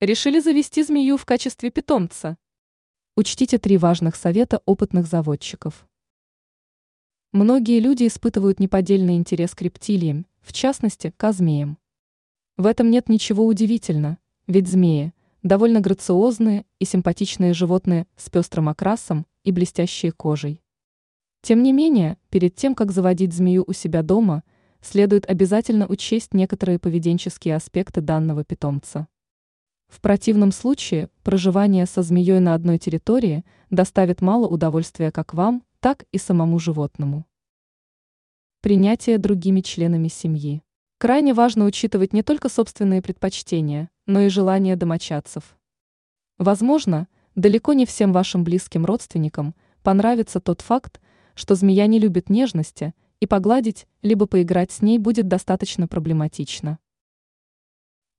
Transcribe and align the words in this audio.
Решили 0.00 0.40
завести 0.40 0.82
змею 0.82 1.18
в 1.18 1.26
качестве 1.26 1.70
питомца? 1.70 2.38
Учтите 3.16 3.58
три 3.58 3.76
важных 3.76 4.16
совета 4.16 4.62
опытных 4.64 5.06
заводчиков. 5.06 5.86
Многие 7.32 7.80
люди 7.80 8.06
испытывают 8.06 8.60
неподдельный 8.60 9.16
интерес 9.16 9.54
к 9.54 9.60
рептилиям, 9.60 10.24
в 10.40 10.54
частности, 10.54 11.12
к 11.14 11.32
змеям. 11.34 11.76
В 12.56 12.64
этом 12.64 12.90
нет 12.90 13.10
ничего 13.10 13.44
удивительного, 13.44 14.16
ведь 14.46 14.68
змеи– 14.68 15.12
довольно 15.42 15.80
грациозные 15.80 16.64
и 16.78 16.86
симпатичные 16.86 17.52
животные 17.52 18.06
с 18.16 18.30
пестрым 18.30 18.70
окрасом 18.70 19.26
и 19.44 19.52
блестящей 19.52 20.12
кожей. 20.12 20.62
Тем 21.42 21.62
не 21.62 21.74
менее, 21.74 22.16
перед 22.30 22.54
тем, 22.54 22.74
как 22.74 22.90
заводить 22.90 23.34
змею 23.34 23.64
у 23.66 23.74
себя 23.74 24.02
дома, 24.02 24.44
следует 24.80 25.28
обязательно 25.28 25.86
учесть 25.86 26.32
некоторые 26.32 26.78
поведенческие 26.78 27.54
аспекты 27.54 28.00
данного 28.00 28.44
питомца. 28.44 29.06
В 29.90 30.00
противном 30.00 30.52
случае 30.52 31.10
проживание 31.24 31.84
со 31.84 32.02
змеей 32.02 32.38
на 32.38 32.54
одной 32.54 32.78
территории 32.78 33.44
доставит 33.70 34.22
мало 34.22 34.46
удовольствия 34.46 35.10
как 35.10 35.34
вам, 35.34 35.64
так 35.80 36.04
и 36.12 36.18
самому 36.18 36.60
животному. 36.60 37.26
Принятие 38.62 39.18
другими 39.18 39.62
членами 39.62 40.06
семьи. 40.06 40.62
Крайне 40.98 41.34
важно 41.34 41.64
учитывать 41.64 42.12
не 42.12 42.22
только 42.22 42.48
собственные 42.48 43.02
предпочтения, 43.02 43.90
но 44.06 44.20
и 44.20 44.28
желания 44.28 44.76
домочадцев. 44.76 45.58
Возможно, 46.38 47.08
далеко 47.34 47.72
не 47.72 47.84
всем 47.84 48.12
вашим 48.12 48.44
близким 48.44 48.86
родственникам 48.86 49.56
понравится 49.82 50.40
тот 50.40 50.60
факт, 50.60 51.00
что 51.34 51.56
змея 51.56 51.86
не 51.88 51.98
любит 51.98 52.30
нежности, 52.30 52.94
и 53.18 53.26
погладить, 53.26 53.88
либо 54.02 54.26
поиграть 54.26 54.70
с 54.70 54.82
ней 54.82 54.98
будет 54.98 55.26
достаточно 55.26 55.88
проблематично. 55.88 56.78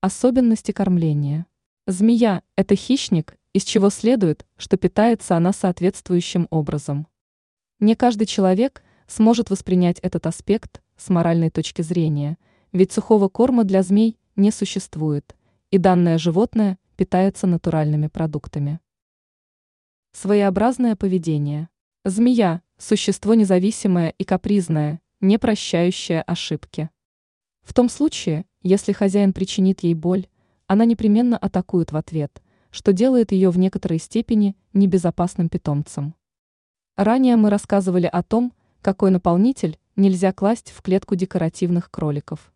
Особенности 0.02 0.72
кормления. 0.72 1.46
Змея– 1.88 2.44
это 2.56 2.76
хищник, 2.76 3.38
из 3.54 3.64
чего 3.64 3.90
следует, 3.90 4.46
что 4.58 4.78
питается 4.78 5.36
она 5.36 5.54
соответствующим 5.54 6.48
образом. 6.50 7.08
Не 7.80 7.96
каждый 7.96 8.26
человек 8.26 8.84
сможет 9.08 9.50
воспринять 9.50 10.00
этот 10.00 10.28
аспект 10.28 10.82
с 10.98 11.10
моральной 11.10 11.50
точки 11.50 11.82
зрения– 11.82 12.38
ведь 12.72 12.92
сухого 12.92 13.28
корма 13.28 13.64
для 13.64 13.84
змей 13.84 14.18
не 14.36 14.52
существует, 14.52 15.36
и 15.72 15.78
данное 15.78 16.18
животное 16.18 16.78
питается 16.96 17.48
натуральными 17.48 18.08
продуктами. 18.08 18.80
Своеобразное 20.14 20.96
поведение. 20.96 21.70
Змея– 22.06 22.62
существо 22.78 23.34
независимое 23.34 24.14
и 24.18 24.24
капризное, 24.24 25.02
не 25.20 25.38
прощающее 25.38 26.22
ошибки. 26.22 26.90
В 27.62 27.74
том 27.74 27.90
случае, 27.90 28.46
если 28.62 28.92
хозяин 28.92 29.34
причинит 29.34 29.82
ей 29.82 29.94
боль, 29.94 30.28
она 30.72 30.86
непременно 30.86 31.38
атакует 31.38 31.92
в 31.92 31.98
ответ, 31.98 32.42
что 32.70 32.94
делает 32.94 33.34
ее 33.34 33.50
в 33.50 33.60
некоторой 33.60 34.00
степени 34.00 34.56
небезопасным 34.72 35.50
питомцем. 35.50 36.16
Ранее 36.96 37.36
мы 37.36 37.50
рассказывали 37.50 38.06
о 38.06 38.24
том, 38.24 38.54
какой 38.82 39.12
наполнитель 39.12 39.78
нельзя 39.98 40.32
класть 40.32 40.72
в 40.72 40.82
клетку 40.82 41.16
декоративных 41.16 41.92
кроликов. 41.92 42.54